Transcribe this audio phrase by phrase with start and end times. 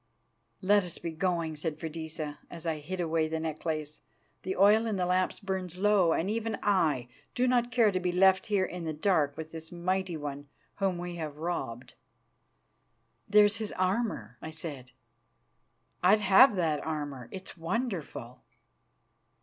[0.63, 4.01] "Let us be going," said Freydisa, as I hid away the necklace.
[4.41, 8.11] "The oil in the lamps burns low, and even I do not care to be
[8.11, 11.93] left here in the dark with this mighty one whom we have robbed."
[13.29, 14.91] "There's his armour," I said.
[16.01, 18.41] "I'd have that armour; it is wonderful."